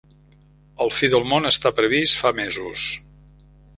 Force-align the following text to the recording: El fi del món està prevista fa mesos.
El 0.85 0.93
fi 0.95 1.09
del 1.15 1.27
món 1.33 1.47
està 1.49 1.73
prevista 1.81 2.23
fa 2.23 2.33
mesos. 2.41 2.87